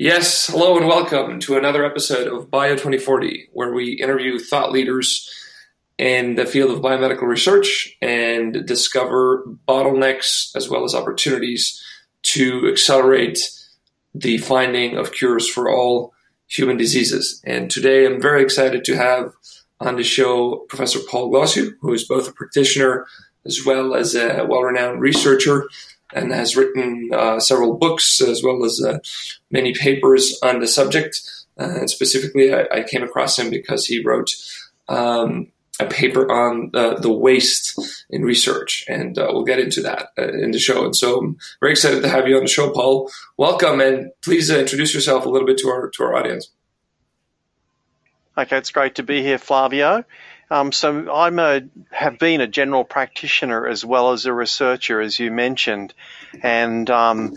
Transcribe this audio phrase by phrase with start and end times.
[0.00, 5.28] Yes, hello and welcome to another episode of Bio 2040, where we interview thought leaders
[5.98, 11.82] in the field of biomedical research and discover bottlenecks as well as opportunities
[12.22, 13.40] to accelerate
[14.14, 16.14] the finding of cures for all
[16.46, 17.42] human diseases.
[17.44, 19.32] And today I'm very excited to have
[19.80, 23.04] on the show Professor Paul Glasziou, who is both a practitioner
[23.44, 25.68] as well as a well renowned researcher
[26.14, 28.98] and has written uh, several books as well as uh,
[29.50, 31.20] many papers on the subject.
[31.58, 34.30] Uh, and specifically, I, I, came across him because he wrote
[34.88, 35.48] um,
[35.80, 37.78] a paper on the waste
[38.10, 40.84] in research, and uh, we'll get into that uh, in the show.
[40.84, 43.10] And so, I'm very excited to have you on the show, Paul.
[43.36, 46.48] Welcome, and please introduce yourself a little bit to our to our audience.
[48.36, 50.04] Okay, it's great to be here, Flavio.
[50.50, 55.18] Um, so I'm a have been a general practitioner as well as a researcher, as
[55.18, 55.92] you mentioned,
[56.42, 57.34] and um,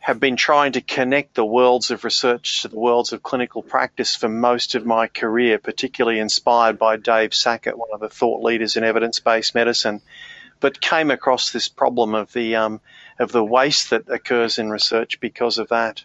[0.00, 4.16] have been trying to connect the worlds of research to the worlds of clinical practice
[4.16, 8.76] for most of my career, particularly inspired by Dave Sackett, one of the thought leaders
[8.76, 10.02] in evidence-based medicine,
[10.60, 12.80] but came across this problem of the um,
[13.18, 16.04] of the waste that occurs in research because of that.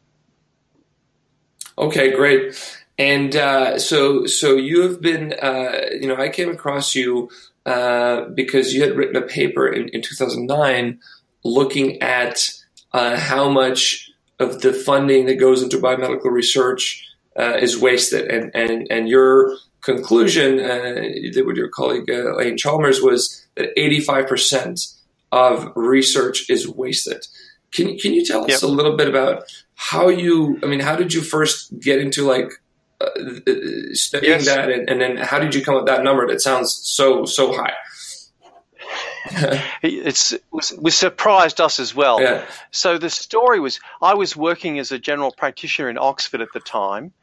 [1.77, 2.85] Okay, great.
[2.97, 7.29] And uh, so, so you have been, uh, you know, I came across you
[7.65, 10.99] uh, because you had written a paper in, in 2009
[11.43, 12.49] looking at
[12.93, 14.09] uh, how much
[14.39, 17.03] of the funding that goes into biomedical research
[17.37, 23.45] uh, is wasted, and and and your conclusion uh, with your colleague Iain Chalmers was
[23.55, 24.79] that 85 percent
[25.31, 27.27] of research is wasted.
[27.71, 28.63] Can can you tell us yep.
[28.63, 29.43] a little bit about
[29.75, 30.59] how you?
[30.63, 32.51] I mean, how did you first get into like
[32.99, 33.09] uh,
[33.93, 34.45] studying yes.
[34.45, 37.25] that, and, and, then how did you come up with that number that sounds so
[37.25, 37.73] so high?
[39.83, 42.21] it's it was, was, surprised us as well.
[42.21, 42.45] Yeah.
[42.71, 46.59] So the story was I was working as a general practitioner in Oxford at the
[46.59, 47.13] time.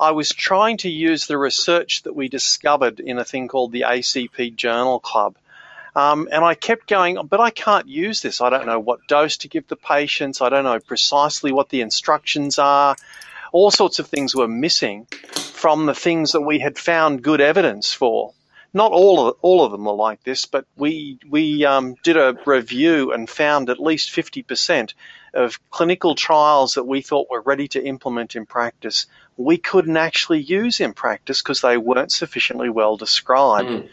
[0.00, 3.82] I was trying to use the research that we discovered in a thing called the
[3.82, 5.36] ACP Journal Club.
[5.96, 8.40] Um, and I kept going, but I can't use this.
[8.40, 10.40] I don't know what dose to give the patients.
[10.40, 12.94] I don't know precisely what the instructions are
[13.52, 17.92] all sorts of things were missing from the things that we had found good evidence
[17.92, 18.32] for.
[18.74, 22.36] Not all of all of them were like this, but we we um, did a
[22.44, 24.94] review and found at least fifty percent
[25.32, 29.06] of clinical trials that we thought were ready to implement in practice
[29.38, 33.68] we couldn't actually use in practice because they weren't sufficiently well described.
[33.68, 33.88] Mm.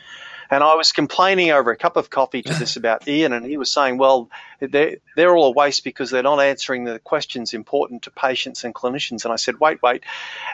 [0.49, 3.57] And I was complaining over a cup of coffee to this about Iain, and he
[3.57, 4.29] was saying, well,
[4.59, 8.73] they're, they're all a waste because they're not answering the questions important to patients and
[8.73, 9.25] clinicians.
[9.25, 10.03] And I said, wait, wait.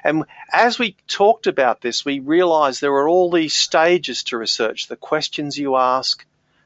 [0.04, 4.88] And as we talked about this, we realized there were all these stages to research
[4.88, 6.26] the questions you ask,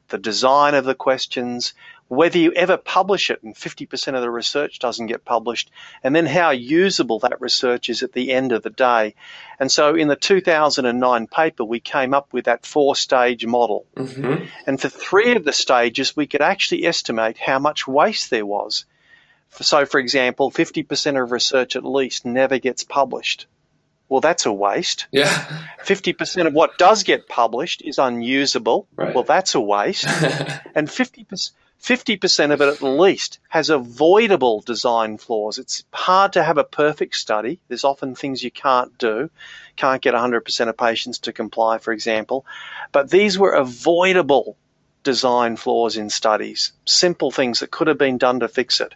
[0.10, 1.74] the design of the questions,
[2.08, 5.72] whether you ever publish it, and 50% of the research doesn't get published,
[6.04, 9.16] and then how usable that research is at the end of the day.
[9.60, 13.88] And so in the 2009 paper, we came up with that four stage model.
[13.96, 14.46] Mm-hmm.
[14.68, 18.86] And for three of the stages, we could actually estimate how much waste there was.
[19.62, 23.48] So, for example, 50% of research at least never gets published.
[24.10, 25.08] Well, that's a waste.
[25.12, 25.28] Yeah.
[25.86, 28.88] 50% of what does get published is unusable.
[28.96, 29.16] Right.
[29.16, 30.06] Well, that's a waste.
[30.76, 31.52] and 50%.
[31.82, 35.60] 50% of it at least has avoidable design flaws.
[35.60, 37.60] It's hard to have a perfect study.
[37.68, 39.30] There's often things you can't do.
[39.76, 42.46] Can't get 100% of patients to comply, for example.
[42.92, 44.58] But these were avoidable
[45.06, 48.94] design flaws in studies, simple things that could have been done to fix it.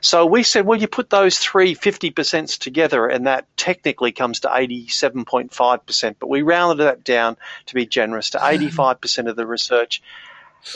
[0.00, 4.48] So we said, well, you put those three 50% together, and that technically comes to
[4.48, 7.36] 87.5%, but we rounded that down
[7.66, 10.02] to be generous to 85% of the research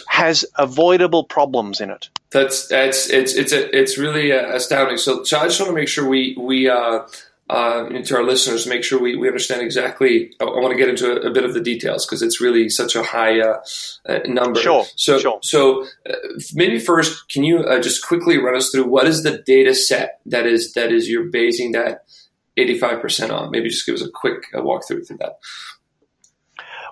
[0.09, 2.09] has avoidable problems in it.
[2.31, 4.97] That's that's it's it's a, it's really uh, astounding.
[4.97, 7.07] So so I just want to make sure we we uh,
[7.51, 10.33] uh, to our listeners make sure we, we understand exactly.
[10.41, 12.69] I, I want to get into a, a, bit of the details because it's really
[12.71, 13.63] such a high uh,
[14.09, 14.61] uh, number.
[14.61, 14.87] Sure.
[14.97, 15.39] So sure.
[15.43, 16.15] so uh,
[16.55, 20.47] maybe first, can you just quickly run us through what is the data set that
[20.47, 22.07] is that is you're basing that
[22.57, 23.51] eighty five percent on?
[23.51, 25.39] Maybe just give us a quick walkthrough through that.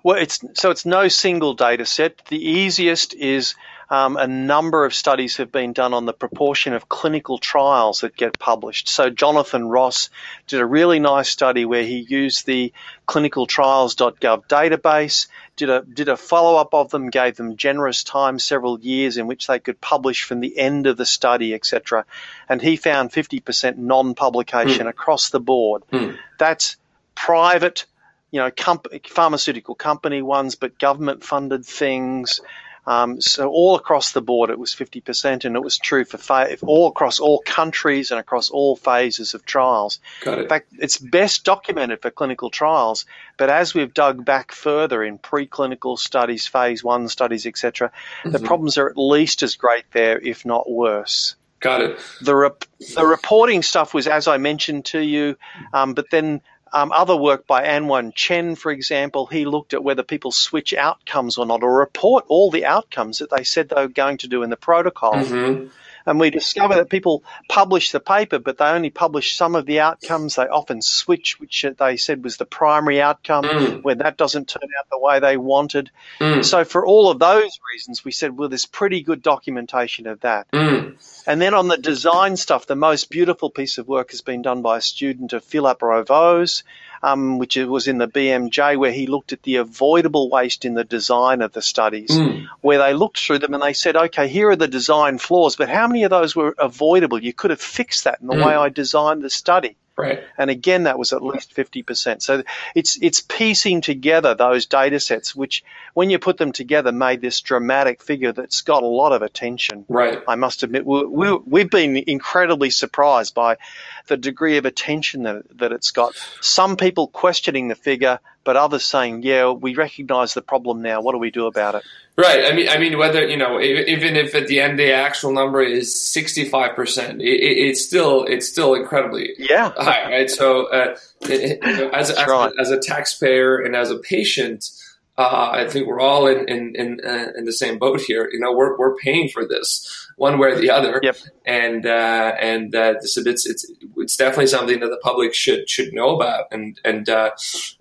[0.03, 2.25] Well, it's so it's no single data set.
[2.27, 3.55] The easiest is
[3.93, 8.17] um, a number of studies have been done on the proportion of clinical trials that
[8.17, 8.89] get published.
[8.89, 10.09] So Jonathan Ross
[10.47, 12.73] did a really nice study where he used the
[13.07, 15.27] clinicaltrials.gov database,
[15.57, 19.27] did a did a follow up of them, gave them generous time, several years in
[19.27, 22.07] which they could publish from the end of the study, etc.
[22.49, 24.91] And he found 50% non-publication mm.
[24.91, 25.83] across the board.
[25.93, 26.17] Mm.
[26.39, 26.77] That's
[27.15, 27.85] private
[28.33, 32.41] you know, comp- pharmaceutical company ones, but government funded things,
[32.85, 36.57] Um, so all across the board, it was 50%, and it was true for fa-
[36.63, 40.01] all across all countries and across all phases of trials.
[40.21, 40.43] Got it.
[40.43, 43.07] In fact, it's best documented for clinical trials,
[43.37, 47.93] but as we've dug back further in preclinical studies, phase one studies, etc.,
[48.25, 48.31] mm-hmm.
[48.33, 51.37] the problems are at least as great there, if not worse.
[51.61, 52.01] Got it.
[52.21, 52.65] The, rep-
[52.97, 55.37] the reporting stuff was, as I mentioned to you,
[55.73, 56.41] um, but then
[56.73, 61.37] um, other work by An-Wen Chan, for example, he looked at whether people switch outcomes
[61.39, 64.43] or not, or report all the outcomes that they said they were going to do
[64.43, 65.15] in the protocol.
[65.15, 65.69] Mm-hmm.
[66.07, 69.81] And we discover that people publish the paper, but they only publish some of the
[69.81, 70.37] outcomes.
[70.37, 73.83] They often switch, which they said was the primary outcome, mm.
[73.83, 75.91] when that doesn't turn out the way they wanted.
[76.21, 76.45] Mm.
[76.45, 80.51] So, for all of those reasons, we said, well, there's pretty good documentation of that.
[80.53, 80.97] Mm.
[81.27, 84.63] And then on the design stuff, the most beautiful piece of work has been done
[84.63, 86.63] by a student of Philippe Ravaud
[87.03, 90.85] um, which was in the BMJ, where he looked at the avoidable waste in the
[90.85, 92.47] design of the studies, mm.
[92.61, 95.69] where they looked through them and they said, okay, here are the design flaws, but
[95.69, 97.23] how many of those were avoidable?
[97.23, 98.47] You could have fixed that in the mm.
[98.47, 99.77] way I designed the study.
[99.97, 100.23] Right.
[100.39, 102.23] And again, that was at least 50%.
[102.23, 102.43] So
[102.75, 105.63] it's, it's piecing together those data sets, which
[105.93, 109.85] when you put them together made this dramatic figure that's got a lot of attention.
[109.89, 110.23] Right.
[110.27, 113.59] I must admit, we, we, we've been incredibly surprised by
[114.07, 116.15] the degree of attention that, that it's got.
[116.41, 121.03] Some people questioning the figure, but others saying, yeah, we recognize the problem now.
[121.03, 121.85] What do we do about it?
[122.17, 122.45] Right.
[122.45, 125.63] I mean, I mean, whether you know, even if at the end the actual number
[125.63, 130.31] is sixty five percent, it's still it's still incredibly yeah high, right?
[130.31, 132.53] So, uh, as as, right.
[132.61, 134.69] as, a taxpayer and as a patient,
[135.17, 138.29] uh, I think we're all in in in, uh, in, the same boat here.
[138.31, 141.01] You know, we're we're paying for this one way or the other.
[141.03, 141.17] Yep.
[141.47, 145.95] And uh, and uh, so it's it's it's definitely something that the public should should
[145.95, 147.31] know about, and and uh,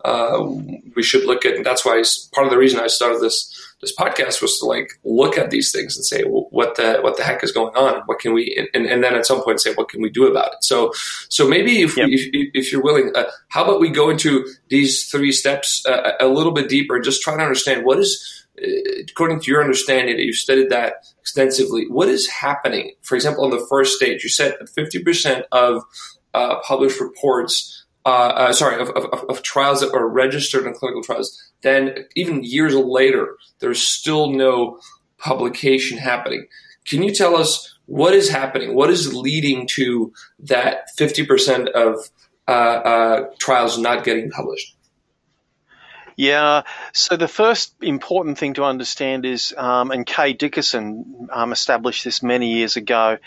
[0.05, 0.41] uh,
[0.95, 1.55] we should look at.
[1.55, 2.01] And that's why
[2.33, 5.71] part of the reason I started this this podcast was to like look at these
[5.71, 8.01] things and say well, what the what the heck is going on?
[8.05, 10.53] What can we and, and then at some point say what can we do about
[10.53, 10.63] it?
[10.63, 10.93] So
[11.29, 12.07] so maybe if yep.
[12.07, 16.13] we, if, if you're willing uh, how about we go into these three steps uh,
[16.19, 18.67] a little bit deeper and just try to understand what is uh,
[19.09, 22.93] according to your understanding that you've studied that extensively what is happening?
[23.01, 25.83] For example on the first stage you said that 50% of
[26.33, 31.03] uh, published reports uh, uh, sorry, of, of, of, trials that are registered in clinical
[31.03, 34.79] trials, then even years later, there's still no
[35.19, 36.47] publication happening.
[36.85, 38.73] Can you tell us what is happening?
[38.73, 42.09] What is leading to that 50% of
[42.47, 44.75] uh, uh, trials not getting published?
[46.17, 46.63] Yeah,
[46.93, 52.21] so the first important thing to understand is, um, and Kay Dickersin um, established this
[52.21, 53.17] many years ago,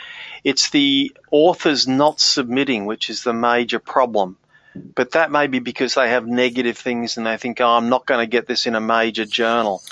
[0.45, 4.37] it's the authors not submitting which is the major problem.
[4.75, 8.07] But that may be because they have negative things and they think, oh, I'm not
[8.07, 9.83] going to get this in a major journal.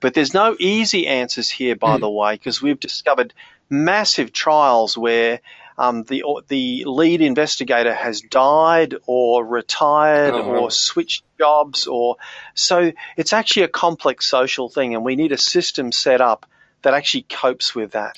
[0.00, 2.00] But there's no easy answers here, by mm.
[2.00, 3.34] the way, because we've discovered
[3.70, 5.40] massive trials where
[5.78, 12.16] um, the the lead investigator has died or retired oh, or switched jobs, or
[12.54, 16.46] so it's actually a complex social thing, and we need a system set up
[16.82, 18.16] that actually copes with that.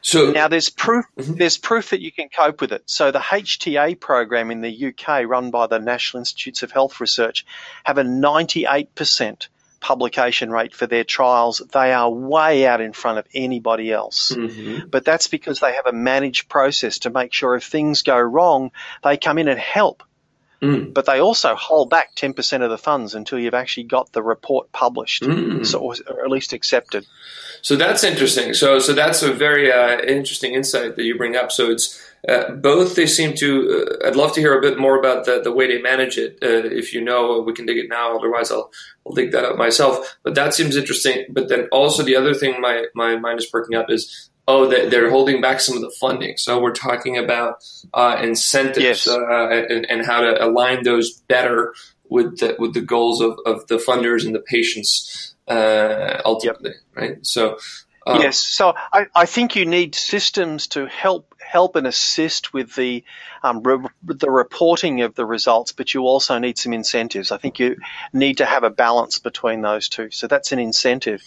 [0.00, 1.34] So now there's proof mm-hmm.
[1.34, 2.82] there's proof that you can cope with it.
[2.86, 7.46] So the HTA program in the UK run by the National Institutes of Health Research
[7.84, 9.48] have a 98%
[9.80, 11.60] publication rate for their trials.
[11.72, 14.32] They are way out in front of anybody else.
[14.32, 14.88] Mm-hmm.
[14.88, 18.70] But that's because they have a managed process to make sure if things go wrong,
[19.02, 20.02] they come in and help.
[20.62, 20.94] Mm.
[20.94, 24.72] But they also hold back 10% of the funds until you've actually got the report
[24.72, 25.66] published, mm.
[25.66, 25.94] so, or
[26.24, 27.06] at least accepted.
[27.64, 28.52] So that's interesting.
[28.52, 31.50] So so that's a very uh, interesting insight that you bring up.
[31.50, 33.88] So it's uh, both they seem to.
[34.04, 36.38] Uh, I'd love to hear a bit more about the, the way they manage it.
[36.42, 38.18] Uh, if you know, we can dig it now.
[38.18, 38.70] Otherwise, I'll
[39.06, 40.18] I'll dig that up myself.
[40.22, 41.24] But that seems interesting.
[41.30, 45.08] But then also the other thing my my mind is perking up is oh, they're
[45.08, 46.36] holding back some of the funding.
[46.36, 49.08] So we're talking about uh, incentives yes.
[49.08, 51.72] uh, and, and, how to align those better
[52.10, 56.96] with the, with the goals of, of the funders and the patients uh, ultimately, yep.
[56.96, 57.26] right?
[57.26, 57.58] So
[58.06, 62.74] um, yes, so I, I, think you need systems to help help and assist with
[62.74, 63.02] the
[63.42, 67.32] um, re- the reporting of the results, but you also need some incentives.
[67.32, 67.76] I think you
[68.12, 70.10] need to have a balance between those two.
[70.10, 71.22] So that's an incentive,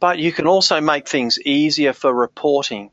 [0.00, 2.90] but you can also make things easier for reporting.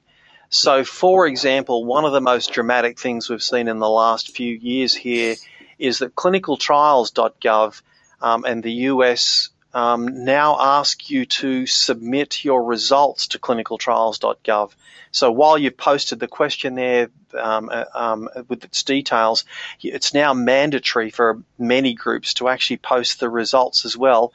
[0.49, 4.53] So, for example, one of the most dramatic things we've seen in the last few
[4.53, 5.35] years here
[5.79, 7.81] is that clinicaltrials.gov
[8.21, 14.71] um, and the US um, now ask you to submit your results to clinicaltrials.gov.
[15.11, 19.45] So while you've posted the question there um, uh, um, with its details,
[19.81, 24.33] it's now mandatory for many groups to actually post the results as well.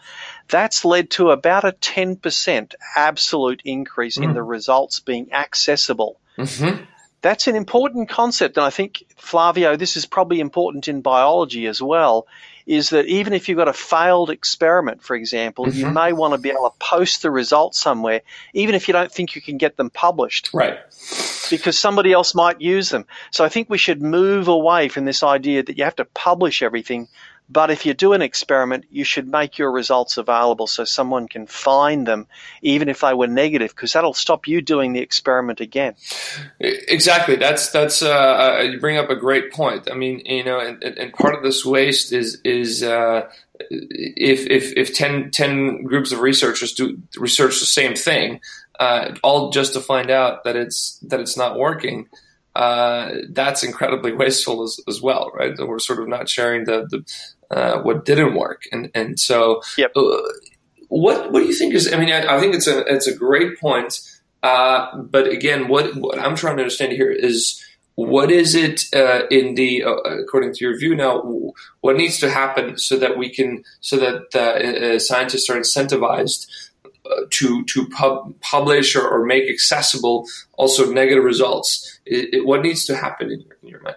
[0.48, 4.24] That's led to about a 10% absolute increase mm.
[4.24, 6.20] in the results being accessible.
[6.38, 6.84] Mm-hmm.
[7.22, 11.82] That's an important concept, and I think, Flavio, this is probably important in biology as
[11.82, 12.26] well
[12.66, 15.78] is that even if you've got a failed experiment, for example, mm-hmm.
[15.78, 18.22] you may want to be able to post the results somewhere,
[18.54, 20.50] even if you don't think you can get them published.
[20.52, 20.78] Right.
[21.48, 23.06] Because somebody else might use them.
[23.30, 26.60] So I think we should move away from this idea that you have to publish
[26.60, 27.06] everything
[27.48, 31.46] but if you do an experiment, you should make your results available so someone can
[31.46, 32.26] find them,
[32.60, 35.94] even if they were negative, because that'll stop you doing the experiment again.
[36.58, 37.36] Exactly.
[37.36, 39.88] That's that's uh, uh, you bring up a great point.
[39.90, 43.28] I mean, you know, and, and part of this waste is is uh,
[43.70, 48.40] if if if 10, 10 groups of researchers do research the same thing,
[48.80, 52.08] uh, all just to find out that it's that it's not working.
[52.56, 55.52] Uh, that's incredibly wasteful as, as well, right?
[55.58, 57.04] We're sort of not sharing the, the
[57.50, 59.92] uh, what didn't work, and and so yep.
[59.96, 60.16] uh,
[60.88, 61.92] what what do you think is?
[61.92, 64.00] I mean, I, I think it's a it's a great point,
[64.42, 67.62] uh, but again, what what I'm trying to understand here is
[67.96, 71.22] what is it uh, in the uh, according to your view now
[71.80, 76.46] what needs to happen so that we can so that uh, scientists are incentivized
[77.30, 82.84] to to pub, publish or, or, make accessible also negative results it, it, what needs
[82.84, 83.96] to happen in your, in your mind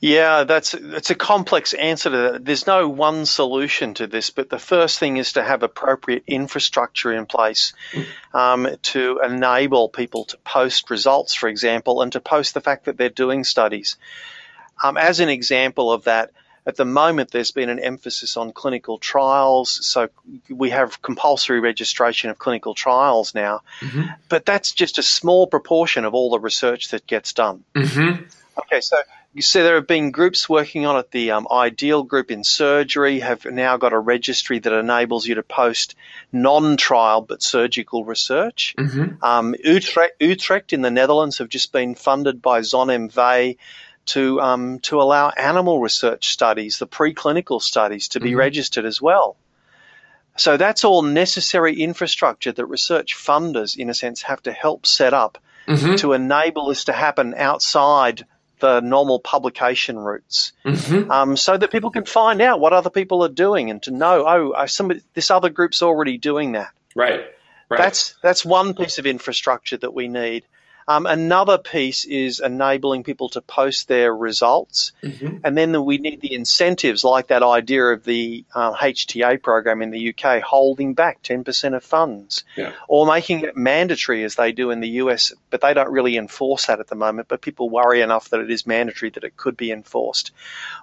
[0.00, 2.44] yeah, that's it's a complex answer to that.
[2.44, 7.12] There's no one solution to this, but the first thing is to have appropriate infrastructure
[7.12, 7.72] in place
[8.32, 12.96] um, to enable people to post results, for example, and to post the fact that
[12.96, 13.96] they're doing studies.
[14.82, 16.32] Um, as an example of that,
[16.66, 20.08] at the moment there's been an emphasis on clinical trials, so
[20.48, 24.02] we have compulsory registration of clinical trials now, mm-hmm.
[24.28, 27.64] but that's just a small proportion of all the research that gets done.
[27.74, 28.24] Mm-hmm.
[28.58, 28.96] Okay, so
[29.40, 31.10] so there have been groups working on it.
[31.10, 35.42] The um, Ideal Group in surgery have now got a registry that enables you to
[35.42, 35.96] post
[36.32, 38.74] non-trial but surgical research.
[38.78, 39.24] Mm-hmm.
[39.24, 43.56] Um, Utrecht, Utrecht, in the Netherlands have just been funded by ZonMw
[44.06, 48.38] to um, to allow animal research studies, the preclinical studies, to be mm-hmm.
[48.38, 49.36] registered as well.
[50.36, 55.14] So that's all necessary infrastructure that research funders, in a sense, have to help set
[55.14, 55.94] up mm-hmm.
[55.96, 58.26] to enable this to happen outside
[58.60, 61.10] the normal publication routes, mm-hmm.
[61.10, 64.24] um, so that people can find out what other people are doing and to know,
[64.26, 66.70] oh, somebody, this other group's already doing that.
[66.94, 67.26] Right.
[67.68, 67.78] Right.
[67.78, 70.44] That's that's one piece of infrastructure that we need.
[70.86, 74.92] Um, another piece is enabling people to post their results.
[75.02, 75.38] Mm-hmm.
[75.44, 79.90] And then we need the incentives, like that idea of the uh, HTA program in
[79.90, 82.72] the UK, holding back 10% of funds yeah.
[82.88, 85.32] or making it mandatory as they do in the US.
[85.50, 87.28] But they don't really enforce that at the moment.
[87.28, 90.32] But people worry enough that it is mandatory that it could be enforced.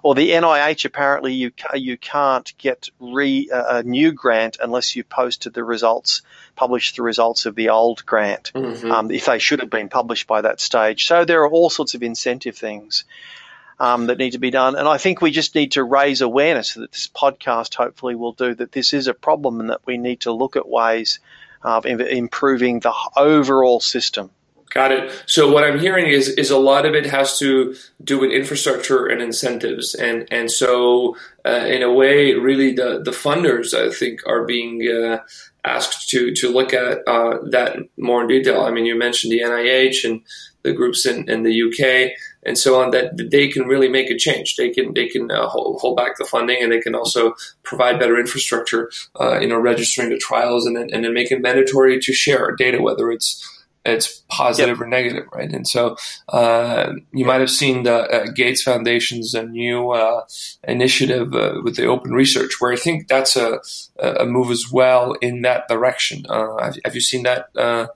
[0.02, 5.04] Or the NIH, apparently, you, you can't get re, uh, a new grant unless you
[5.04, 6.22] posted the results,
[6.56, 8.90] published the results of the old grant, mm-hmm.
[8.90, 11.06] um, if they should have been published by that stage.
[11.06, 13.04] So there are all sorts of incentive things
[13.78, 14.76] um, that need to be done.
[14.76, 18.54] And I think we just need to raise awareness that this podcast hopefully will do
[18.54, 21.20] that this is a problem and that we need to look at ways
[21.62, 24.30] of improving the overall system.
[24.70, 25.24] Got it.
[25.26, 29.06] So what I'm hearing is is a lot of it has to do with infrastructure
[29.06, 34.26] and incentives, and and so uh, in a way, really the the funders I think
[34.26, 35.18] are being uh,
[35.64, 38.62] asked to to look at uh, that more in detail.
[38.62, 40.22] I mean, you mentioned the NIH and
[40.62, 42.12] the groups in, in the UK
[42.44, 44.56] and so on that they can really make a change.
[44.56, 47.98] They can they can uh, hold, hold, back the funding and they can also provide
[47.98, 48.90] better infrastructure,
[49.20, 52.54] uh, you know, registering the trials and then, and then make it mandatory to share
[52.56, 54.80] data, whether it's it's positive yep.
[54.80, 55.50] or negative, right?
[55.50, 55.96] And so
[56.28, 57.26] uh, you yep.
[57.26, 60.24] might have seen the uh, Gates Foundation's a new uh,
[60.64, 63.60] initiative uh, with the open research, where I think that's a,
[63.98, 66.24] a move as well in that direction.
[66.28, 67.88] Uh, have, have, you seen that uh,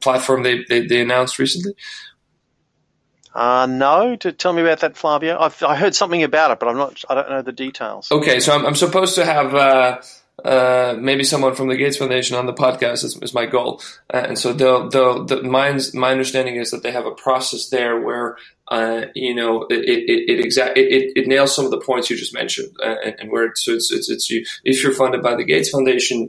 [0.00, 1.74] platform they, they, they announced recently?
[3.34, 5.38] Uh, no, to tell me about that, Flavio.
[5.38, 7.02] I've, I heard something about it, but I'm not.
[7.08, 8.12] I don't know the details.
[8.12, 9.54] Okay, so I'm, I'm supposed to have
[10.44, 13.80] uh, maybe someone from the Gates Foundation on the podcast is, is my goal.
[14.12, 17.68] Uh, and so they'll, they'll, the, my, my understanding is that they have a process
[17.68, 18.36] there where,
[18.68, 22.16] uh, you know, it, it, it, exact, it, it, nails some of the points you
[22.16, 22.74] just mentioned.
[22.82, 25.70] Uh, and, and, where it's, it's, it's, it's you, if you're funded by the Gates
[25.70, 26.28] Foundation,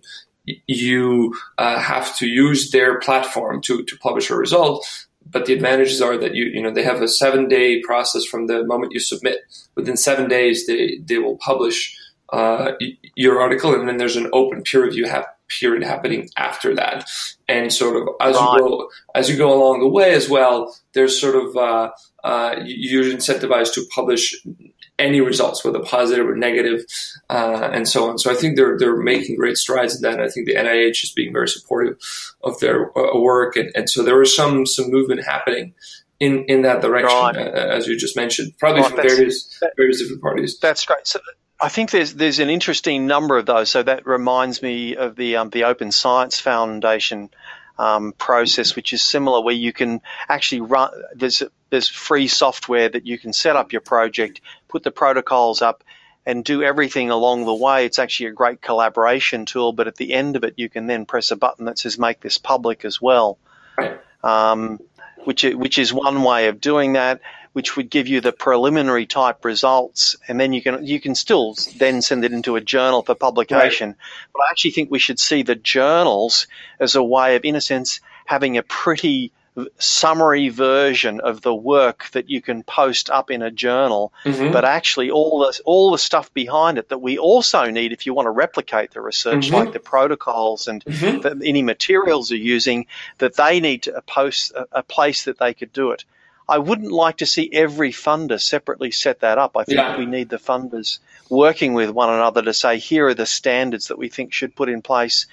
[0.68, 4.86] you uh, have to use their platform to, to publish a result.
[5.26, 8.48] But the advantages are that you, you know, they have a seven day process from
[8.48, 9.40] the moment you submit.
[9.74, 11.98] Within seven days, they, they will publish
[12.34, 12.74] uh,
[13.16, 15.28] your article, and then there's an open peer review ha-
[15.60, 17.10] period happening after that.
[17.48, 21.20] And sort of as you go as you go along the way as well, there's
[21.20, 21.92] sort of uh,
[22.24, 24.36] uh, you're incentivized to publish
[25.00, 26.86] any results, whether positive or negative,
[27.30, 28.18] uh, and so on.
[28.18, 30.20] So I think they're they're making great strides in that.
[30.20, 31.98] I think the NIH is being very supportive
[32.44, 35.76] of their uh, work, and, and so there is some some movement happening
[36.20, 40.22] in in that direction, uh, as you just mentioned, probably from various that, various different
[40.22, 40.58] parties.
[40.60, 41.06] That's great.
[41.06, 41.20] So
[41.64, 43.70] I think there's there's an interesting number of those.
[43.72, 47.30] So that reminds me of the um, the Open Science Foundation
[47.80, 50.92] um, process, which is similar, where you can actually run.
[51.16, 55.86] There's there's free software that you can set up your project, put the protocols up,
[56.26, 57.86] and do everything along the way.
[57.86, 59.72] It's actually a great collaboration tool.
[59.72, 62.20] But at the end of it, you can then press a button that says "Make
[62.20, 63.38] this public" as well.
[64.22, 64.82] Um,
[65.24, 67.22] which which is one way of doing that,
[67.54, 71.56] which would give you the preliminary type results, and then you can you can still
[71.78, 73.90] then send it into a journal for publication.
[73.90, 73.98] Right.
[74.34, 76.48] But I actually think we should see the journals
[76.80, 79.32] as a way of, in a sense, having a pretty
[79.78, 84.52] summary version of the work that you can post up in a journal, mm-hmm.
[84.52, 88.14] but actually all the all the stuff behind it that we also need if you
[88.14, 89.56] want to replicate the research, mm-hmm.
[89.56, 91.20] like the protocols and mm-hmm.
[91.20, 92.88] the, any materials you're using,
[93.20, 96.04] that they need to post a, a, place that they could do it.
[96.48, 99.56] I wouldn't like to see every funder separately set that up.
[99.56, 99.98] I think yeah.
[99.98, 103.98] we need the funders working with one another to say here are the standards that
[103.98, 105.28] we think should put in place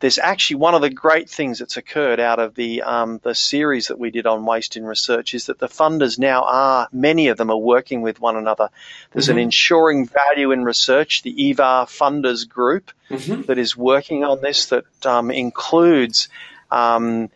[0.00, 3.88] there's actually one of the great things that's occurred out of the um, the series
[3.88, 7.38] that we did on waste in research is that the funders now are many of
[7.38, 8.68] them are working with one another.
[9.12, 9.38] There's mm-hmm.
[9.38, 13.42] an ensuring value in research, the EVIR funders group mm-hmm.
[13.42, 16.28] that is working on this that um, includes
[16.70, 17.30] um,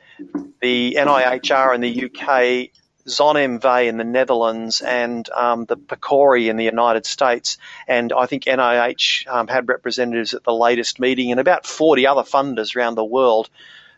[0.61, 2.71] the NIHR in the UK
[3.11, 7.59] ZonMw in the Netherlands and um, the PCORI in the United States.
[7.87, 12.23] And I think NIH um, had representatives at the latest meeting and about 40 other
[12.23, 13.50] funders around the world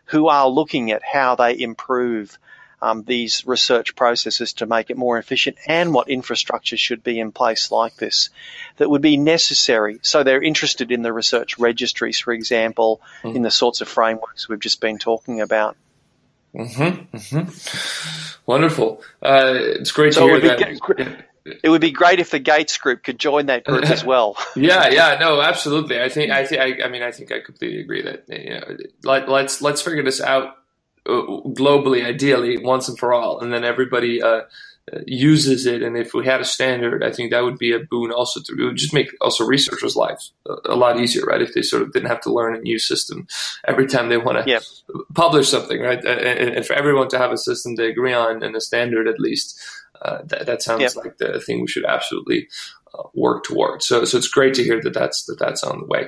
[0.05, 2.37] who are looking at how they improve
[2.83, 7.31] um, these research processes to make it more efficient and what infrastructure should be in
[7.31, 8.29] place like this
[8.75, 9.99] that would be necessary.
[10.01, 13.35] So they're interested in the research registries, for example, mm.
[13.35, 15.77] in the sorts of frameworks we've just been talking about.
[16.55, 18.39] Mm-hmm, mm-hmm.
[18.45, 19.01] Wonderful.
[19.21, 21.25] Uh, it's great so to hear that.
[21.63, 24.37] it would be great if the Gates group could join that group as well.
[24.55, 26.01] yeah, yeah, no, absolutely.
[26.01, 28.77] I think, I think, I, I, mean, I think I completely agree that you know,
[29.03, 30.57] let, let's let's figure this out
[31.05, 34.41] uh, globally, ideally, once and for all, and then everybody uh,
[35.05, 35.81] uses it.
[35.81, 38.11] And if we had a standard, I think that would be a boon.
[38.11, 41.41] Also, to it would just make also researchers' lives a, a lot easier, right?
[41.41, 43.27] If they sort of didn't have to learn a new system
[43.65, 44.45] every time they want to
[45.13, 46.03] publish something, right?
[46.03, 49.19] And, and, for everyone to have a system they agree on and a standard at
[49.19, 49.59] least,
[50.01, 52.49] uh, that, that sounds like the thing we should absolutely
[52.93, 53.87] uh, work towards.
[53.87, 56.07] So, so it's great to hear that that's that that's on the way.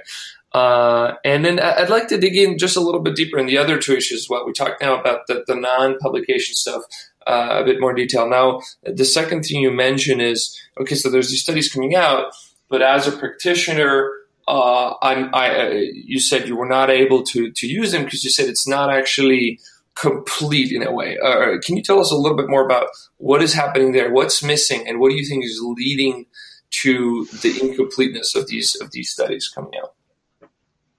[0.52, 3.58] Uh, and then I'd like to dig in just a little bit deeper in the
[3.58, 4.30] other two issues.
[4.30, 6.84] What we talked now about the, the non-publication stuff
[7.26, 8.30] uh, a bit more detail.
[8.30, 10.96] Now, the second thing you mention is okay.
[10.96, 12.34] So there's these studies coming out,
[12.70, 14.12] but as a practitioner,
[14.48, 18.24] uh, I'm, I, uh, you said you were not able to to use them because
[18.24, 19.60] you said it's not actually
[19.96, 21.18] complete in a way.
[21.18, 24.12] Uh, can you tell us a little bit more about what is happening there?
[24.12, 26.28] What's missing, and what do you think is leading
[26.72, 29.95] to the incompleteness of these of these studies coming out?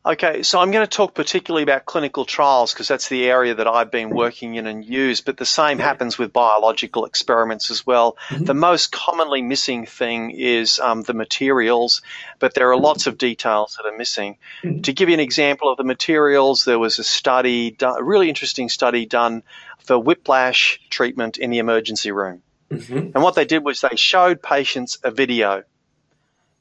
[0.06, 3.66] Okay, so I'm going to talk particularly about clinical trials because that's the area that
[3.66, 8.16] I've been working in and use, but the same happens with biological experiments as well.
[8.28, 8.44] Mm-hmm.
[8.44, 12.02] The most commonly missing thing is um, the materials,
[12.38, 14.38] but there are lots of details that are missing.
[14.62, 14.82] Mm-hmm.
[14.82, 18.68] To give you an example of the materials, there was a study, a really interesting
[18.68, 19.42] study done
[19.80, 22.42] for whiplash treatment in the emergency room.
[22.70, 22.96] Mm-hmm.
[23.12, 25.64] And what they did was they showed patients a video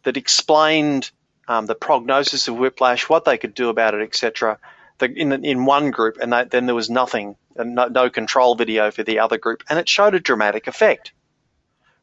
[0.01, 1.11] that explained
[1.47, 4.59] um, the prognosis of whiplash, what they could do about it, etc.
[5.01, 9.03] In in one group, and that, then there was nothing, no, no control video for
[9.03, 11.11] the other group, and it showed a dramatic effect.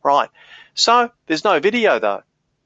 [0.02, 0.28] Right.
[0.74, 2.22] So there's no video though.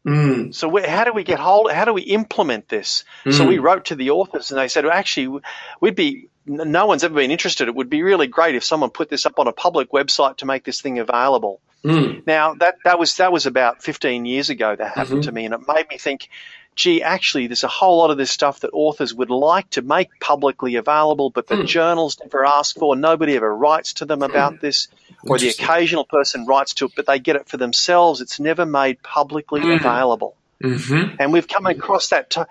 [0.07, 0.55] Mm.
[0.55, 1.71] So we, how do we get hold?
[1.73, 3.05] How do we implement this?
[3.25, 3.35] Mm.
[3.35, 5.41] So we wrote to the authors, and they said, well, actually,
[5.81, 6.29] we'd be.
[6.47, 7.69] No one's ever been interested.
[7.69, 10.47] It would be really great if someone put this up on a public website to
[10.47, 11.61] make this thing available.
[11.85, 12.27] Mm.
[12.27, 15.29] Now that that was that was about 15 years ago that happened mm-hmm.
[15.29, 16.29] to me, and it made me think
[16.77, 20.09] gee, actually, there's a whole lot of this stuff that authors would like to make
[20.21, 21.67] publicly available, but the mm.
[21.67, 22.95] journals never ask for.
[22.95, 24.59] Nobody ever writes to them about hmm.
[24.61, 24.89] this,
[25.23, 28.21] or the occasional person writes to it, but they get it for themselves.
[28.21, 29.77] It's never made publicly mm.
[29.77, 30.37] available.
[30.63, 31.17] Mm-hmm.
[31.21, 32.37] And we've come across that.
[32.37, 32.47] Uh,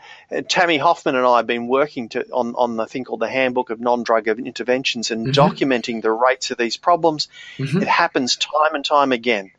[0.48, 3.72] Tammy Hoffmann and I have been working to, on, on the thing called the Handbook
[3.72, 5.42] of Non-Drug Interventions and mm-hmm.
[5.42, 7.30] documenting the rates of these problems.
[7.58, 7.82] Mm-hmm.
[7.82, 9.52] It happens time and time again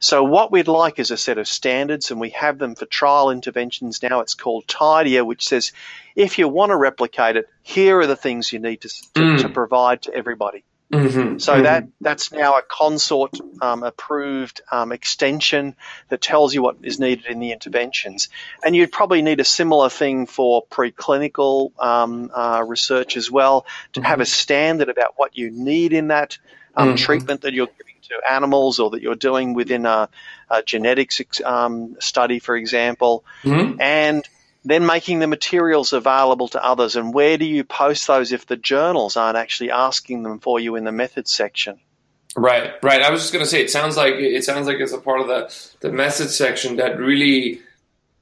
[0.00, 3.30] So what we'd like is a set of standards, and we have them for trial
[3.30, 4.20] interventions now.
[4.20, 5.72] It's called TIDieR, which says
[6.14, 9.42] if you want to replicate it, here are the things you need to, to, mm.
[9.42, 10.62] to provide to everybody.
[10.92, 11.62] Mm-hmm, so mm-hmm.
[11.64, 15.76] that that's now a CONSORT um, approved um, extension
[16.08, 18.30] that tells you what is needed in the interventions,
[18.64, 24.00] and you'd probably need a similar thing for preclinical um, uh, research as well to
[24.00, 24.06] mm-hmm.
[24.06, 26.38] have a standard about what you need in that
[26.74, 26.96] um, mm-hmm.
[26.96, 30.08] treatment that you're giving to animals or that you're doing within a,
[30.48, 33.78] a genetics um, study, for example, mm-hmm.
[33.80, 34.26] and
[34.70, 36.96] then making the materials available to others.
[36.96, 40.76] And where do you post those if the journals aren't actually asking them for you
[40.76, 41.78] in the methods section?
[42.36, 43.02] Right, right.
[43.02, 45.20] I was just going to say it sounds like it sounds like it's a part
[45.20, 47.60] of the the methods section that really.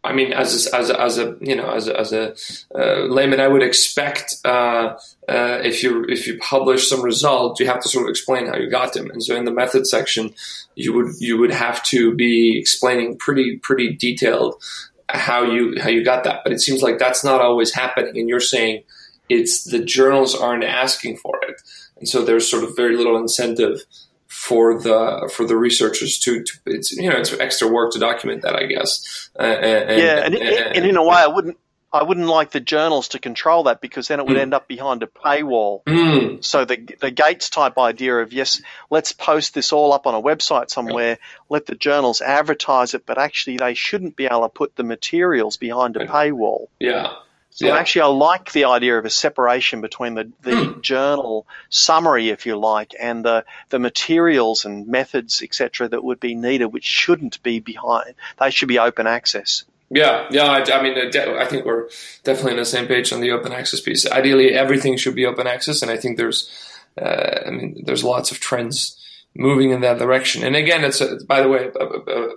[0.04, 2.36] I mean, as a, as as a you know as a, as a
[2.72, 4.94] uh, layman, I would expect uh,
[5.28, 8.56] uh, if you if you publish some results, you have to sort of explain how
[8.56, 9.10] you got them.
[9.10, 10.32] And so in the method section,
[10.76, 14.62] you would you would have to be explaining pretty pretty detailed
[15.08, 16.40] how you how you got that.
[16.44, 18.82] But it seems like that's not always happening, and you're saying
[19.28, 21.60] it's the journals aren't asking for it,
[21.98, 23.80] and so there's sort of very little incentive
[24.26, 28.42] for the for the researchers to, to it's you know it's extra work to document
[28.42, 29.30] that I guess.
[29.38, 31.58] Uh, and, yeah, and, and, and, in a way, I wouldn't
[31.92, 34.40] I wouldn't like the journals to control that because then it would mm.
[34.40, 35.82] end up behind a paywall.
[35.84, 36.44] Mm.
[36.44, 40.20] So the the Gates type idea of yes, let's post this all up on a
[40.20, 41.18] website somewhere,
[41.48, 45.56] let the journals advertise it, but actually they shouldn't be able to put the materials
[45.56, 46.68] behind a paywall.
[46.78, 47.14] Yeah.
[47.56, 47.76] So yeah.
[47.78, 50.82] actually, I like the idea of a separation between the, the mm.
[50.82, 56.34] journal summary, if you like, and the, the materials and methods, etc., that would be
[56.34, 58.14] needed, which shouldn't be behind.
[58.38, 59.64] They should be open access.
[59.90, 60.44] Yeah, yeah.
[60.44, 61.88] I, I mean, uh, I think we're
[62.24, 64.10] definitely on the same page on the open access piece.
[64.10, 66.50] Ideally, everything should be open access, and I think there's,
[67.00, 69.00] uh, I mean, there's lots of trends
[69.36, 70.42] moving in that direction.
[70.42, 72.28] And again, it's a, by the way a, a,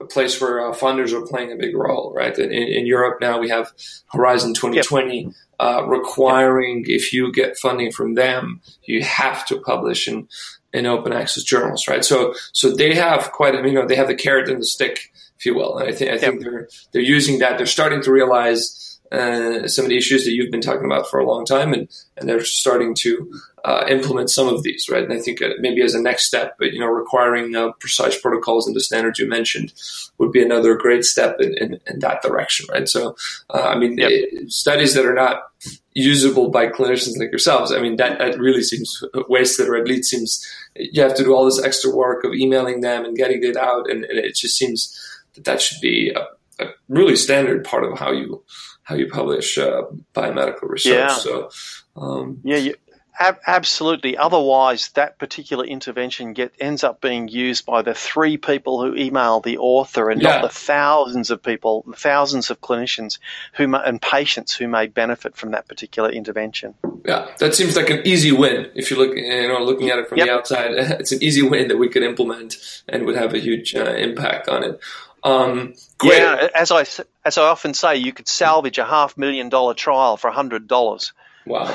[0.00, 2.36] a place where uh, funders are playing a big role, right?
[2.38, 3.72] In, in Europe now, we have
[4.12, 5.32] Horizon 2020 yep.
[5.60, 6.88] uh, requiring yep.
[6.88, 10.28] if you get funding from them, you have to publish in
[10.72, 12.04] in open access journals, right?
[12.04, 15.12] So so they have quite a you know they have the carrot and the stick
[15.38, 15.78] if you will.
[15.78, 16.42] And I think I think yep.
[16.42, 17.56] they're they're using that.
[17.56, 21.18] They're starting to realize uh, some of the issues that you've been talking about for
[21.18, 25.04] a long time, and and they're starting to uh, implement some of these, right?
[25.04, 28.20] And I think uh, maybe as a next step, but you know, requiring uh, precise
[28.20, 29.72] protocols and the standards you mentioned
[30.18, 32.88] would be another great step in, in, in that direction, right?
[32.88, 33.16] So,
[33.50, 34.10] uh, I mean, yep.
[34.10, 35.50] it, studies that are not
[35.98, 40.10] usable by clinicians like yourselves, I mean, that, that really seems wasted, or at least
[40.10, 43.56] seems you have to do all this extra work of emailing them and getting it
[43.56, 44.96] out, and, and it just seems
[45.34, 48.42] that that should be a, a really standard part of how you
[48.84, 49.82] how you publish uh,
[50.14, 50.94] biomedical research.
[50.94, 51.08] Yeah.
[51.08, 51.50] So,
[51.96, 52.74] um, yeah, you,
[53.18, 54.16] ab- absolutely.
[54.16, 59.40] Otherwise, that particular intervention get ends up being used by the three people who email
[59.40, 60.30] the author, and yeah.
[60.30, 63.18] not the thousands of people, thousands of clinicians
[63.54, 66.74] who and patients who may benefit from that particular intervention.
[67.04, 68.70] Yeah, that seems like an easy win.
[68.74, 70.26] If you look, you know, looking at it from yep.
[70.26, 72.56] the outside, it's an easy win that we could implement
[72.88, 74.80] and would have a huge uh, impact on it.
[75.24, 76.86] Um, yeah, as I
[77.24, 80.68] as I often say, you could salvage a half million dollar trial for a hundred
[80.68, 81.12] dollars.
[81.44, 81.74] Wow.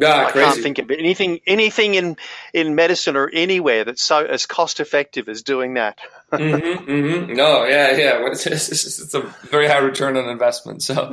[0.00, 0.46] Ah, I crazy.
[0.46, 2.16] can't think of anything anything in,
[2.54, 5.98] in medicine or anywhere that's so as cost effective as doing that.
[6.32, 7.34] mm-hmm, mm-hmm.
[7.34, 8.26] No, yeah, yeah.
[8.32, 10.82] It's, it's, it's, a very high return on investment.
[10.82, 10.94] So,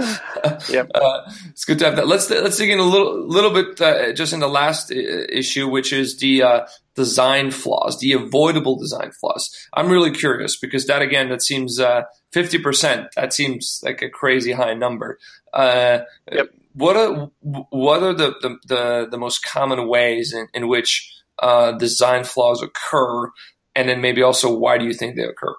[0.70, 0.89] yep.
[0.96, 2.08] Uh, it's good to have that.
[2.08, 5.68] Let's let's dig in a little little bit uh, just in the last uh, issue,
[5.68, 9.50] which is the uh, design flaws, the avoidable design flaws.
[9.74, 13.08] I'm really curious because that again, that seems uh, fifty percent.
[13.18, 15.20] That seems like a crazy high number.
[15.54, 16.00] Uh,
[16.32, 21.12] yep what are what are the the, the, the most common ways in, in which
[21.39, 23.32] uh, design flaws occur,
[23.75, 25.55] and then maybe also why do you think they occur?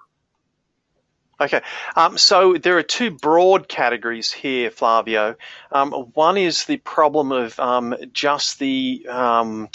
[1.39, 1.61] Okay,
[1.95, 5.35] um, so there are two broad categories here, Flavio.
[5.71, 9.69] Um, one is the problem of um, just the um,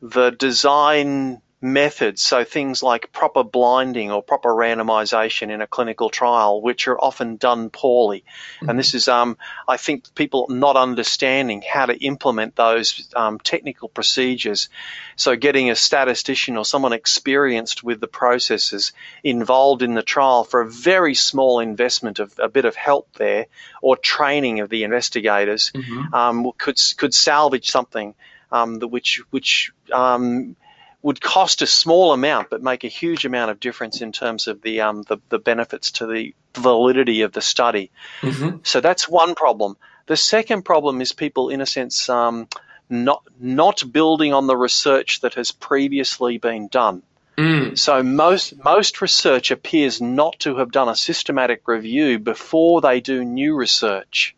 [0.00, 6.60] the design methods, so things like proper blinding or proper randomization in a clinical trial,
[6.60, 8.24] which are often done poorly.
[8.56, 8.68] Mm-hmm.
[8.68, 13.88] And this is, um, I think, people not understanding how to implement those um, technical
[13.88, 14.68] procedures.
[15.14, 20.62] So, getting a statistician or someone experienced with the processes involved in the trial for
[20.62, 23.46] a very small investment of a bit of help there,
[23.80, 26.12] or training of the investigators, mm-hmm.
[26.12, 28.14] um, could could salvage something.
[28.50, 30.56] Um, which which um,
[31.02, 34.62] would cost a small amount but make a huge amount of difference in terms of
[34.62, 37.90] the um, the, the, benefits to the validity of the study.
[38.20, 38.58] Mm-hmm.
[38.62, 39.76] So that's one problem.
[40.06, 42.48] The second problem is people, in a sense, um,
[42.88, 47.02] not not building on the research that has previously been done.
[47.38, 47.78] Mm.
[47.78, 53.24] So most most research appears not to have done a systematic review before they do
[53.24, 54.36] new research.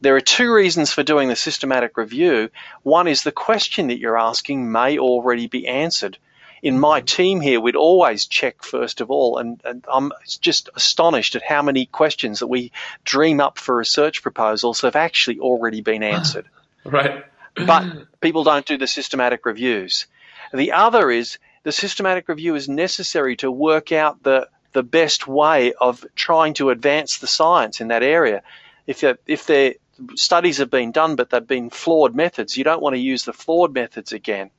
[0.00, 2.50] There are two reasons for doing the systematic review.
[2.82, 6.16] One is the question that you're asking may already be answered.
[6.62, 7.06] In my mm-hmm.
[7.06, 11.62] team here, we'd always check first of all, and, and I'm just astonished at how
[11.62, 12.72] many questions that we
[13.04, 16.46] dream up for research proposals have actually already been answered.
[16.84, 17.24] right.
[17.54, 20.06] but people don't do the systematic reviews.
[20.52, 25.72] The other is the systematic review is necessary to work out the the best way
[25.72, 28.42] of trying to advance the science in that area.
[28.86, 29.76] If if the
[30.14, 33.32] studies have been done but they've been flawed methods, you don't want to use the
[33.32, 34.50] flawed methods again.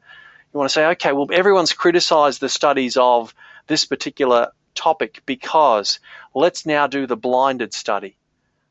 [0.53, 3.33] You want to say, okay, well, everyone's criticised the studies of
[3.67, 5.99] this particular topic because
[6.33, 8.17] let's now do the blinded study.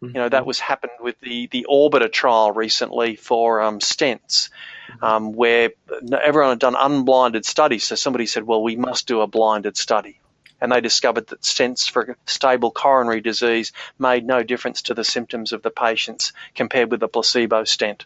[0.02, 0.46] You know, that mm-hmm.
[0.46, 4.48] was happened with the, the ORBITA trial recently for um, stents,
[4.88, 5.04] mm-hmm.
[5.04, 5.70] um, where
[6.10, 7.84] everyone had done unblinded studies.
[7.84, 10.19] So somebody said, well, we must do a blinded study.
[10.60, 15.52] And they discovered that stents for stable coronary disease made no difference to the symptoms
[15.52, 18.04] of the patients compared with the placebo stent.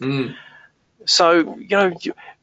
[0.00, 0.36] Mm.
[1.06, 1.92] So, you know,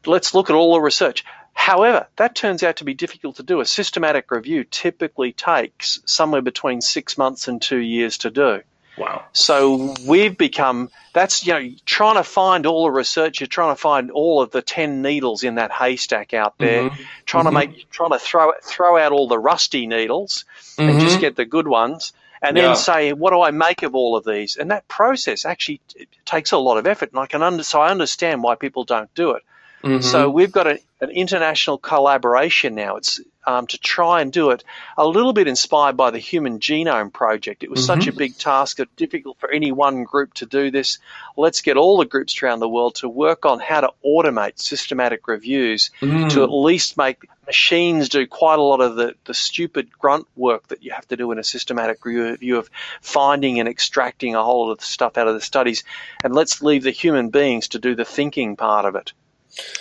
[0.05, 1.23] let's look at all the research.
[1.53, 3.59] However, that turns out to be difficult to do.
[3.59, 8.61] A systematic review typically takes somewhere between six months and two years to do.
[9.01, 9.25] Wow.
[9.33, 13.39] So we've become that's you know trying to find all the research.
[13.39, 16.89] You're trying to find all of the ten needles in that haystack out there.
[16.89, 17.03] Mm-hmm.
[17.25, 17.55] Trying mm-hmm.
[17.55, 20.45] to make trying to throw throw out all the rusty needles
[20.77, 20.89] mm-hmm.
[20.89, 22.13] and just get the good ones.
[22.43, 22.73] And then yeah.
[22.73, 24.55] say, what do I make of all of these?
[24.55, 25.79] And that process actually
[26.25, 27.11] takes a lot of effort.
[27.11, 29.43] And I can under, so I understand why people don't do it.
[29.83, 30.01] Mm-hmm.
[30.01, 32.95] So we've got a, an international collaboration now.
[32.95, 34.63] It's um, to try and do it
[34.97, 37.63] a little bit inspired by the Human Genome Project.
[37.63, 38.01] It was mm-hmm.
[38.01, 40.99] such a big task, difficult for any one group to do this.
[41.37, 45.27] Let's get all the groups around the world to work on how to automate systematic
[45.27, 46.29] reviews mm.
[46.31, 50.67] to at least make machines do quite a lot of the, the stupid grunt work
[50.67, 52.69] that you have to do in a systematic review of
[53.01, 55.83] finding and extracting a whole lot of the stuff out of the studies.
[56.23, 59.13] And let's leave the human beings to do the thinking part of it.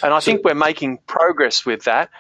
[0.03, 2.11] And I so, think we're making progress with that,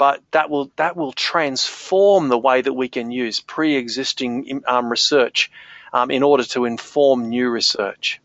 [0.00, 5.50] but that will that will transform the way that we can use pre-existing um, research
[5.92, 8.18] um, in order to inform new research.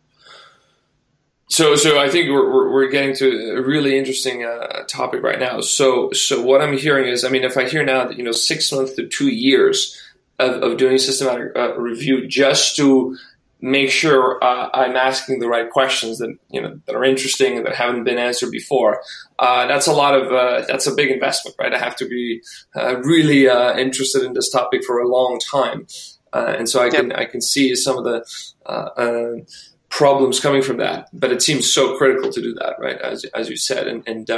[1.50, 5.60] So, so I think we're, we're getting to a really interesting uh, topic right now.
[5.60, 8.32] So, so what I'm hearing is, I mean, if I hear now that you know
[8.32, 10.02] six months to two years
[10.40, 13.18] of, of doing systematic uh, review just to
[13.62, 17.66] make sure uh, I'm asking the right questions that you know that are interesting and
[17.66, 19.02] that haven't been answered before.
[19.40, 21.74] Uh, that's a lot of uh, that's a big investment, right?
[21.74, 22.42] I have to be
[22.76, 25.88] uh, really uh, interested in this topic for a long time,
[26.34, 29.46] uh, and so I can I can see some of the
[29.90, 31.08] problems coming from that.
[31.14, 33.00] But it seems so critical to do that, right?
[33.00, 34.30] As as you said, and and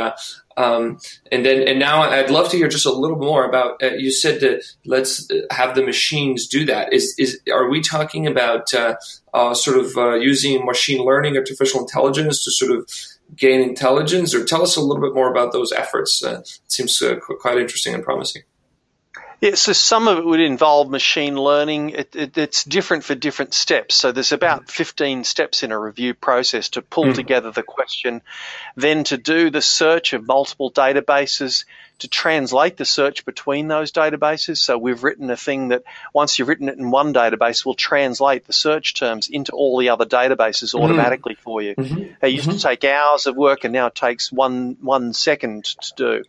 [0.57, 0.97] um,
[1.31, 3.81] and then, and now I'd love to hear just a little more about.
[3.81, 6.91] Uh, you said that let's have the machines do that.
[6.91, 8.95] Is is are we talking about uh,
[9.35, 12.89] uh, sort of uh, using machine learning, artificial intelligence to sort of
[13.35, 16.23] gain intelligence, or tell us a little bit more about those efforts?
[16.23, 18.41] Uh, it seems uh, quite interesting and promising.
[19.39, 21.91] Yeah, so some of it would involve machine learning.
[21.91, 23.93] It, it, it's different for different steps.
[23.93, 27.13] So there's about 15 steps in a review process to pull mm.
[27.13, 28.23] together the question,
[28.75, 31.65] then to do the search of multiple databases,
[31.99, 34.57] to translate the search between those databases.
[34.57, 38.47] So we've written a thing that once you've written it in one database, will translate
[38.47, 40.81] the search terms into all the other databases mm.
[40.81, 41.75] automatically for you.
[41.75, 42.25] Mm-hmm.
[42.25, 42.57] It used mm-hmm.
[42.57, 46.23] to take hours of work, and now it takes one one second to do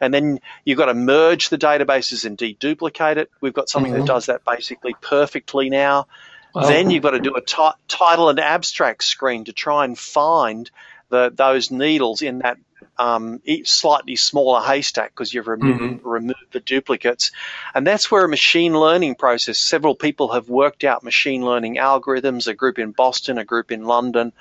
[0.00, 3.30] and then you've got to merge the databases and deduplicate it.
[3.40, 4.02] We've got something mm-hmm.
[4.02, 6.06] that does that basically perfectly now.
[6.54, 10.70] Then you've got to do a t- title and abstract screen to try and find
[11.08, 12.58] the, those needles in that
[12.96, 16.08] um, slightly smaller haystack because you've removed, mm-hmm.
[16.08, 17.32] removed the duplicates.
[17.74, 22.46] And that's where a machine learning process, several people have worked out machine learning algorithms,
[22.46, 24.32] a group in Boston, a group in London,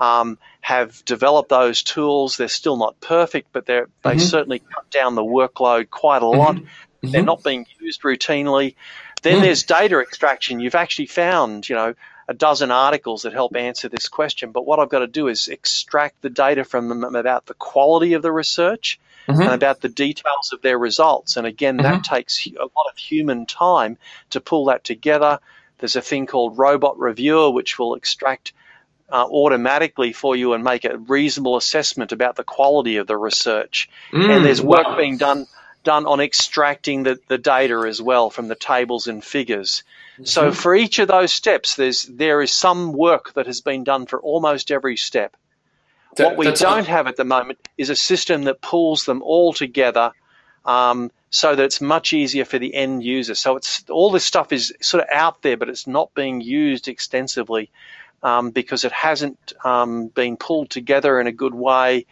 [0.00, 2.36] um, have developed those tools.
[2.36, 4.18] They're still not perfect, but they mm-hmm.
[4.18, 6.56] certainly cut down the workload quite a lot.
[6.56, 7.10] Mm-hmm.
[7.10, 8.74] They're not being used routinely.
[9.22, 9.42] Then mm.
[9.42, 10.60] there's data extraction.
[10.60, 11.94] You've actually found, you know,
[12.28, 14.52] a dozen articles that help answer this question.
[14.52, 18.14] But what I've got to do is extract the data from them about the quality
[18.14, 19.40] of the research mm-hmm.
[19.40, 21.36] and about the details of their results.
[21.36, 21.92] And again, mm-hmm.
[21.92, 23.98] that takes a lot of human time
[24.30, 25.38] to pull that together.
[25.78, 28.52] There's a thing called Robot Reviewer, which will extract
[29.14, 33.88] uh, automatically for you and make a reasonable assessment about the quality of the research.
[34.10, 34.96] Mm, and there's work wow.
[34.96, 35.46] being done
[35.84, 39.84] done on extracting the, the data as well from the tables and figures.
[40.14, 40.24] Mm-hmm.
[40.24, 44.06] So for each of those steps, there's there is some work that has been done
[44.06, 45.36] for almost every step.
[46.16, 49.52] That, what we don't have at the moment is a system that pulls them all
[49.52, 50.10] together
[50.64, 53.36] um, so that it's much easier for the end user.
[53.36, 56.88] So it's all this stuff is sort of out there, but it's not being used
[56.88, 57.70] extensively
[58.24, 62.06] um, because it hasn't um, been pulled together in a good way.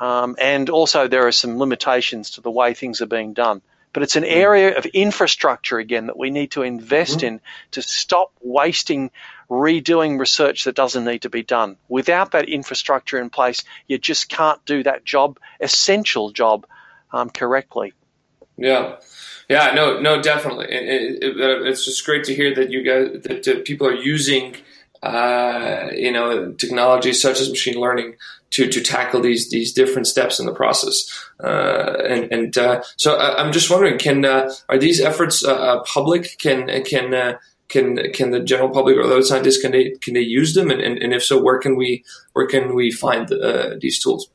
[0.00, 3.60] Um, and also, there are some limitations to the way things are being done.
[3.92, 4.32] But it's an mm.
[4.32, 7.26] area of infrastructure again that we need to invest mm-hmm.
[7.26, 7.40] in
[7.72, 9.10] to stop wasting
[9.50, 11.76] redoing research that doesn't need to be done.
[11.88, 16.66] Without that infrastructure in place, you just can't do that job, essential job,
[17.12, 17.92] um, correctly.
[18.56, 18.96] Yeah.
[19.48, 20.66] Yeah, no, no, definitely.
[20.70, 24.54] It, it, it's just great to hear that you guys, that uh, people are using,
[25.02, 28.16] uh, you know, technologies such as machine learning
[28.50, 31.08] to, to tackle these these different steps in the process.
[31.42, 35.80] Uh, and and uh, so uh, I'm just wondering, can uh, are these efforts uh,
[35.82, 36.36] public?
[36.38, 40.54] Can can can can the general public or those scientists can they can they use
[40.54, 40.70] them?
[40.70, 43.28] And, and, and if so, where can we where can we find
[43.80, 44.28] these tools?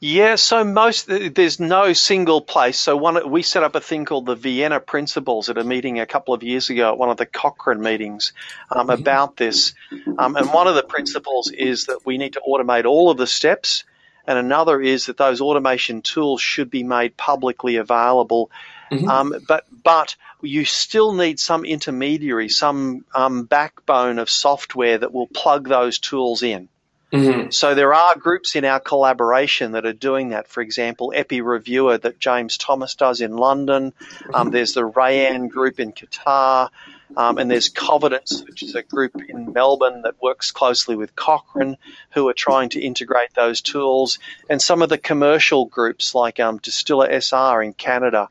[0.00, 2.78] Yeah, so most there's no single place.
[2.78, 6.06] So one we set up a thing called the Vienna Principles at a meeting a
[6.06, 8.32] couple of years ago at one of the Cochrane meetings
[8.70, 9.02] um, mm-hmm.
[9.02, 9.74] about this.
[10.16, 13.26] Um, and one of the principles is that we need to automate all of the
[13.26, 13.82] steps,
[14.24, 18.52] and another is that those automation tools should be made publicly available.
[18.92, 19.08] Mm-hmm.
[19.08, 25.26] Um, but but you still need some intermediary, some um, backbone of software that will
[25.26, 26.68] plug those tools in.
[27.12, 27.50] Mm-hmm.
[27.50, 30.48] So there are groups in our collaboration that are doing that.
[30.48, 33.94] For example, EPPI-Reviewer that James Thomas does in London.
[34.34, 36.68] Um, there's the Rayyan group in Qatar.
[37.16, 41.78] Um, and there's Covidence, which is a group in Melbourne that works closely with Cochrane,
[42.10, 44.18] who are trying to integrate those tools,
[44.50, 48.28] and some of the commercial groups like um, DistillerSR in Canada.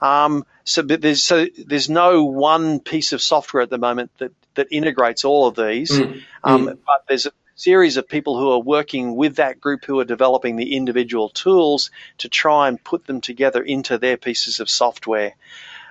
[0.00, 4.68] Um, so, there's so there's no one piece of software at the moment that that
[4.70, 6.18] integrates all of these, mm-hmm.
[6.42, 10.04] um, but there's a series of people who are working with that group who are
[10.04, 15.34] developing the individual tools to try and put them together into their pieces of software.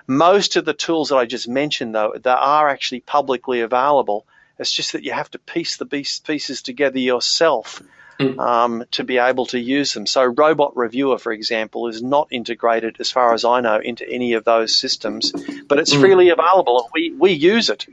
[0.06, 4.26] Most of the tools that I just mentioned, though, they are actually publicly available.
[4.58, 7.82] It's just that you have to piece the pieces together yourself
[8.20, 8.38] mm.
[8.38, 10.06] um, to be able to use them.
[10.06, 14.44] So, RobotReviewer, for example, is not integrated, as far as I know, into any of
[14.44, 15.32] those systems,
[15.66, 16.00] but it's mm.
[16.00, 17.86] freely available, and we, we use it.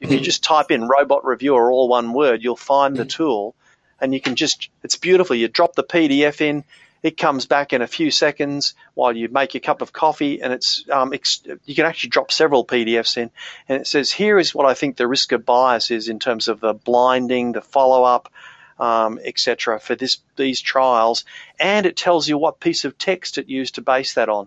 [0.00, 3.54] If you just type in RobotReviewer, all one word, you'll find the tool
[4.00, 5.34] and you can just, it's beautiful.
[5.34, 6.64] You drop the PDF in,
[7.02, 10.52] it comes back in a few seconds while you make your cup of coffee and
[10.52, 13.30] it's, um, ex- you can actually drop several PDFs in
[13.68, 16.48] and it says, here is what I think the risk of bias is in terms
[16.48, 18.32] of the blinding, the follow up,
[18.78, 19.80] um, etc.
[19.80, 21.24] for this, these trials.
[21.58, 24.46] And it tells you what piece of text it used to base that on.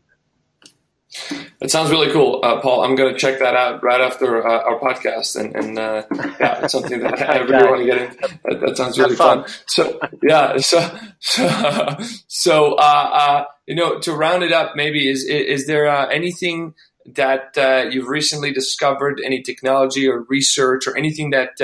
[1.60, 2.84] It sounds really cool, uh, Paul.
[2.84, 6.04] I'm going to check that out right after uh, our podcast, and, and uh,
[6.40, 8.18] yeah, it's something that I really want to get in.
[8.46, 9.44] That, that sounds really fun.
[9.44, 9.54] fun.
[9.68, 11.98] So yeah, so so
[12.28, 16.76] so uh, uh, you know, to round it up, maybe is is there uh, anything
[17.16, 21.60] that you've recently discovered, any technology or research or anything that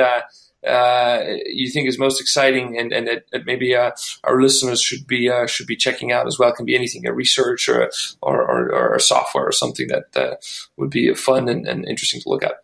[0.68, 3.92] uh, you think is most exciting and, and that, that maybe uh,
[4.24, 6.50] our listeners should be uh, should be checking out as well.
[6.50, 7.90] It can be anything, a research or
[8.22, 10.36] or, or, or a software or something that uh,
[10.78, 12.64] would be fun and, and, interesting to look at.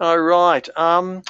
[0.00, 0.68] All right.
[0.76, 1.22] Um,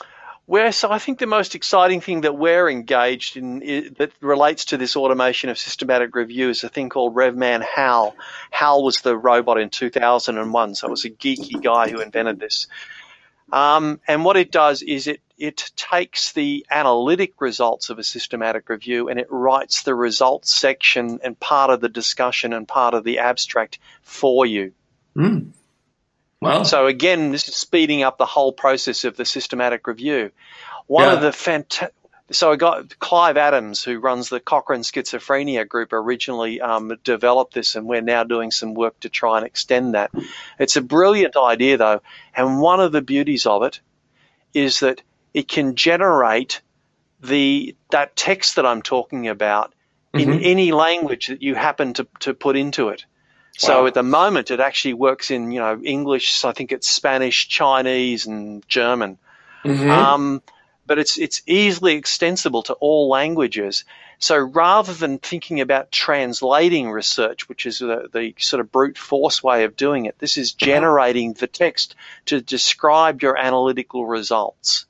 [0.46, 4.66] where so I think the most exciting thing that we're engaged in is, that relates
[4.66, 8.16] to this automation of systematic review is a thing called RevMan HAL.
[8.50, 12.66] HAL was the robot in 2001, so it was a geeky guy who invented this.
[13.52, 18.68] Um, and what it does is it it takes the analytic results of a systematic
[18.68, 23.04] review and it writes the results section and part of the discussion and part of
[23.04, 24.72] the abstract for you.
[25.16, 25.50] Mm.
[26.40, 30.32] Well, so again, this is speeding up the whole process of the systematic review.
[30.86, 31.14] One yeah.
[31.14, 31.94] of the fantastic
[32.30, 37.74] so I got Clive Adams, who runs the Cochrane Schizophrenia Group, originally um, developed this,
[37.74, 40.10] and we're now doing some work to try and extend that.
[40.58, 42.02] It's a brilliant idea, though,
[42.34, 43.80] and one of the beauties of it
[44.54, 45.02] is that
[45.34, 46.60] it can generate
[47.22, 49.72] the that text that I'm talking about
[50.12, 50.40] in mm-hmm.
[50.42, 53.04] any language that you happen to, to put into it.
[53.56, 53.86] So wow.
[53.86, 56.44] at the moment, it actually works in you know English.
[56.44, 59.18] I think it's Spanish, Chinese, and German.
[59.64, 59.90] Mm-hmm.
[59.90, 60.42] Um,
[60.92, 63.86] but it's it's easily extensible to all languages.
[64.18, 69.42] So rather than thinking about translating research, which is the, the sort of brute force
[69.42, 70.66] way of doing it, this is uh-huh.
[70.66, 71.94] generating the text
[72.26, 74.84] to describe your analytical results.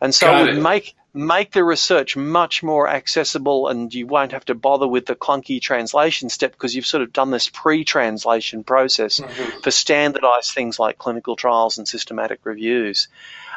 [0.00, 4.44] And so it would make make the research much more accessible and you won't have
[4.44, 9.20] to bother with the clunky translation step because you've sort of done this pre-translation process
[9.20, 9.60] mm-hmm.
[9.60, 13.06] for standardized things like clinical trials and systematic reviews.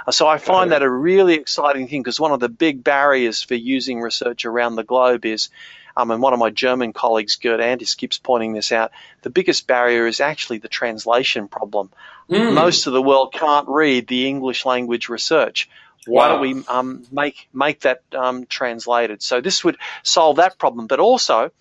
[0.06, 3.42] Uh, so I find that a really exciting thing because one of the big barriers
[3.42, 5.50] for using research around the globe is
[5.98, 8.92] Um, and one of my German colleagues, Gerd Antes, keeps pointing this out.
[9.24, 11.90] The biggest barrier is actually the translation problem.
[12.30, 12.54] Mm.
[12.54, 15.68] Most of the world can't read the English language research.
[16.08, 16.34] Why wow.
[16.34, 19.22] don't we um, make make that um, translated?
[19.22, 21.52] So this would solve that problem, but also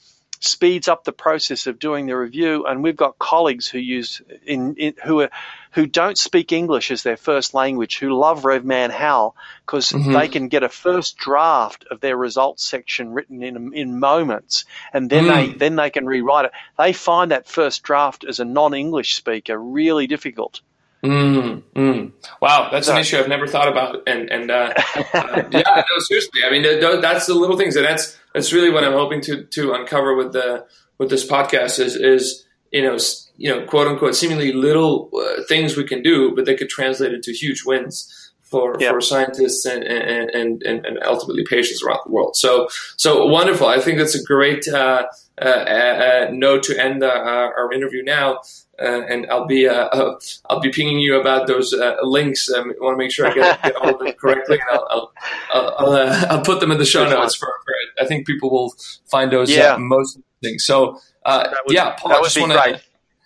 [0.40, 2.66] speeds up the process of doing the review.
[2.66, 5.30] And we've got colleagues who use in, in who are
[5.72, 10.12] who don't speak English as their first language who love RevMan HAL because mm-hmm.
[10.12, 15.10] they can get a first draft of their results section written in in moments, and
[15.10, 15.28] then mm.
[15.28, 16.52] they then they can rewrite it.
[16.78, 20.60] They find that first draft as a non-English speaker really difficult.
[21.04, 22.12] Mm, mm.
[22.40, 24.72] Wow, that's an issue I've never thought about, and and uh,
[25.14, 26.40] uh, yeah, no, seriously.
[26.44, 26.62] I mean,
[27.00, 30.32] that's the little things, and that's that's really what I'm hoping to to uncover with
[30.32, 30.66] the
[30.98, 32.96] with this podcast is is you know
[33.36, 37.12] you know quote unquote seemingly little uh, things we can do, but they could translate
[37.12, 42.36] into huge wins for for scientists and, and and, and ultimately patients around the world.
[42.36, 43.66] So so wonderful.
[43.66, 45.06] I think that's a great uh,
[45.40, 48.40] uh, uh, note to end our interview now.
[48.78, 50.18] Uh, and I'll be uh, uh,
[50.50, 52.50] I'll be pinging you about those links.
[52.50, 55.12] Um, I want to make sure I get, get all of them correctly, and I'll
[55.50, 57.34] I'll, I'll, I'll, put them in the show notes.
[57.34, 58.74] For, for, I think people will
[59.06, 59.76] find those yeah.
[59.78, 60.64] most things.
[60.64, 62.82] So would, yeah, Paul, that would be wanna, great.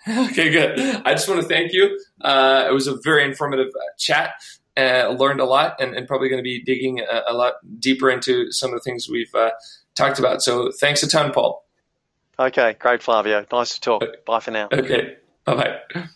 [0.31, 0.81] Okay, good.
[1.05, 2.01] I just want to thank you.
[2.23, 4.33] Uh, it was a very informative uh, chat.
[4.77, 8.09] Uh, learned a lot, and, and probably going to be digging a, a, lot deeper
[8.09, 9.35] into some of the things we've
[9.95, 10.43] talked about.
[10.43, 11.67] So, thanks a ton, Paul.
[12.39, 13.45] Okay, great, Flavio.
[13.53, 14.05] Nice to talk.
[14.25, 14.69] Bye for now.
[14.73, 15.17] Okay.
[15.57, 16.11] Bye bye.